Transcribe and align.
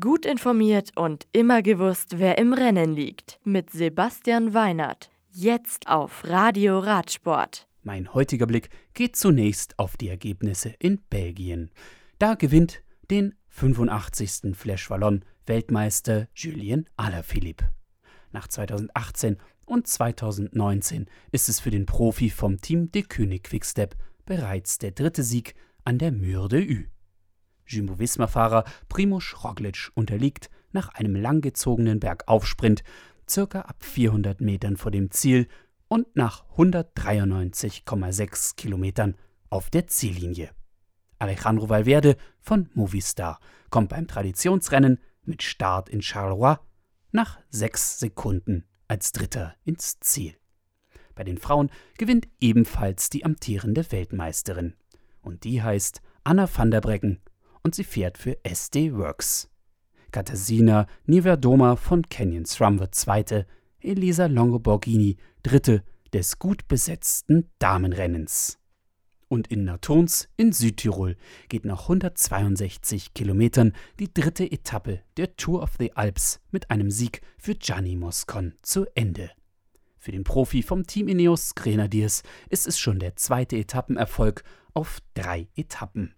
Gut 0.00 0.24
informiert 0.24 0.92
und 0.96 1.26
immer 1.32 1.60
gewusst, 1.60 2.18
wer 2.18 2.38
im 2.38 2.54
Rennen 2.54 2.94
liegt. 2.94 3.38
Mit 3.44 3.68
Sebastian 3.68 4.54
Weinert. 4.54 5.10
Jetzt 5.30 5.88
auf 5.88 6.24
Radio 6.24 6.78
Radsport. 6.78 7.68
Mein 7.82 8.14
heutiger 8.14 8.46
Blick 8.46 8.70
geht 8.94 9.14
zunächst 9.14 9.78
auf 9.78 9.98
die 9.98 10.08
Ergebnisse 10.08 10.70
in 10.78 11.02
Belgien. 11.10 11.70
Da 12.18 12.34
gewinnt 12.34 12.80
den 13.10 13.34
85. 13.48 14.56
Flash 14.56 14.88
Wallon 14.88 15.22
Weltmeister 15.44 16.28
Julien 16.34 16.88
Alaphilippe. 16.96 17.68
Nach 18.32 18.48
2018 18.48 19.36
und 19.66 19.86
2019 19.86 21.10
ist 21.30 21.50
es 21.50 21.60
für 21.60 21.70
den 21.70 21.84
Profi 21.84 22.30
vom 22.30 22.58
Team 22.58 22.90
De 22.90 23.02
König 23.02 23.44
Quickstep 23.44 23.96
bereits 24.24 24.78
der 24.78 24.92
dritte 24.92 25.22
Sieg 25.22 25.54
an 25.84 25.98
der 25.98 26.10
Mur 26.10 26.48
de 26.48 26.62
Ü. 26.66 26.86
Jumbo-Visma-Fahrer 27.66 28.64
Primoz 28.88 29.34
Roglic 29.42 29.90
unterliegt 29.94 30.50
nach 30.72 30.90
einem 30.90 31.16
langgezogenen 31.16 32.00
Bergaufsprint 32.00 32.82
circa 33.28 33.60
ab 33.60 33.84
400 33.84 34.40
Metern 34.40 34.76
vor 34.76 34.90
dem 34.90 35.10
Ziel 35.10 35.48
und 35.88 36.16
nach 36.16 36.44
193,6 36.56 38.56
Kilometern 38.56 39.16
auf 39.50 39.70
der 39.70 39.86
Ziellinie. 39.86 40.50
Alejandro 41.18 41.68
Valverde 41.68 42.16
von 42.40 42.70
Movistar 42.74 43.38
kommt 43.70 43.90
beim 43.90 44.08
Traditionsrennen 44.08 44.98
mit 45.22 45.42
Start 45.42 45.88
in 45.88 46.02
Charleroi 46.02 46.56
nach 47.12 47.38
sechs 47.48 47.98
Sekunden 47.98 48.64
als 48.88 49.12
Dritter 49.12 49.54
ins 49.64 49.98
Ziel. 50.00 50.36
Bei 51.14 51.24
den 51.24 51.38
Frauen 51.38 51.70
gewinnt 51.96 52.28
ebenfalls 52.40 53.08
die 53.08 53.24
amtierende 53.24 53.90
Weltmeisterin. 53.92 54.74
Und 55.22 55.44
die 55.44 55.62
heißt 55.62 56.02
Anna 56.24 56.48
van 56.52 56.72
der 56.72 56.80
Breggen 56.80 57.20
und 57.64 57.74
sie 57.74 57.84
fährt 57.84 58.18
für 58.18 58.38
SD 58.44 58.94
Works. 58.94 59.50
Katarzyna 60.12 60.86
Niverdoma 61.06 61.74
von 61.74 62.08
Canyon 62.08 62.44
SRAM 62.44 62.78
wird 62.78 62.94
Zweite, 62.94 63.46
Elisa 63.80 64.26
Longoborghini 64.26 65.16
Dritte 65.42 65.82
des 66.12 66.38
gut 66.38 66.68
besetzten 66.68 67.50
Damenrennens. 67.58 68.58
Und 69.28 69.48
in 69.48 69.64
Naturns 69.64 70.28
in 70.36 70.52
Südtirol 70.52 71.16
geht 71.48 71.64
nach 71.64 71.82
162 71.82 73.14
Kilometern 73.14 73.72
die 73.98 74.12
dritte 74.12 74.44
Etappe 74.44 75.00
der 75.16 75.34
Tour 75.36 75.62
of 75.62 75.72
the 75.78 75.92
Alps 75.96 76.40
mit 76.52 76.70
einem 76.70 76.90
Sieg 76.90 77.22
für 77.38 77.54
Gianni 77.54 77.96
Moscon 77.96 78.54
zu 78.62 78.86
Ende. 78.94 79.30
Für 79.98 80.12
den 80.12 80.22
Profi 80.22 80.62
vom 80.62 80.86
Team 80.86 81.08
Ineos 81.08 81.54
Grenadiers 81.54 82.22
ist 82.50 82.68
es 82.68 82.78
schon 82.78 82.98
der 82.98 83.16
zweite 83.16 83.56
Etappenerfolg 83.56 84.44
auf 84.74 85.00
drei 85.14 85.48
Etappen. 85.56 86.14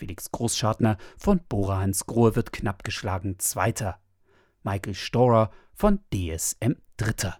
Felix 0.00 0.32
Großschartner 0.32 0.96
von 1.18 1.40
Bora 1.46 1.80
Hansgrohe 1.80 2.34
wird 2.34 2.54
knapp 2.54 2.84
geschlagen 2.84 3.38
Zweiter. 3.38 3.98
Michael 4.62 4.94
Storer 4.94 5.50
von 5.74 6.00
DSM 6.10 6.76
Dritter. 6.96 7.36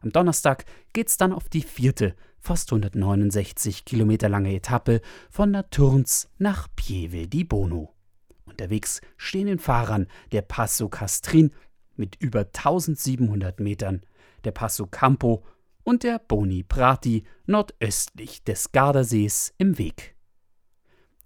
Am 0.00 0.12
Donnerstag 0.12 0.64
geht's 0.92 1.16
dann 1.16 1.32
auf 1.32 1.48
die 1.48 1.62
vierte, 1.62 2.14
fast 2.38 2.72
169 2.72 3.84
Kilometer 3.84 4.28
lange 4.28 4.54
Etappe 4.54 5.00
von 5.28 5.50
Naturns 5.50 6.30
nach 6.38 6.68
Pieve 6.76 7.26
di 7.26 7.42
Bono. 7.42 7.96
Unterwegs 8.44 9.00
stehen 9.16 9.48
den 9.48 9.58
Fahrern 9.58 10.06
der 10.30 10.42
Passo 10.42 10.88
Castrin 10.88 11.50
mit 11.96 12.14
über 12.20 12.42
1700 12.42 13.58
Metern, 13.58 14.02
der 14.44 14.52
Passo 14.52 14.86
Campo 14.86 15.44
und 15.82 16.04
der 16.04 16.20
Boni 16.20 16.62
Prati 16.62 17.24
nordöstlich 17.46 18.44
des 18.44 18.70
Gardasees 18.70 19.52
im 19.58 19.78
Weg. 19.78 20.14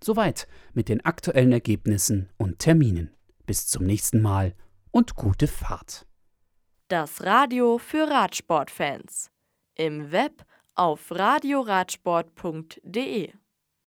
Soweit 0.03 0.49
mit 0.73 0.89
den 0.89 1.05
aktuellen 1.05 1.53
Ergebnissen 1.53 2.31
und 2.37 2.59
Terminen. 2.59 3.15
Bis 3.47 3.69
zum 3.69 3.85
nächsten 3.85 4.21
Mal 4.21 4.57
und 4.91 5.15
gute 5.15 5.47
Fahrt. 5.47 6.09
Das 6.89 7.25
Radio 7.25 7.79
für 7.79 8.11
Radsportfans. 8.11 9.31
Im 9.75 10.13
Web 10.13 10.45
auf 10.75 11.11
radioradsport.de 11.11 13.33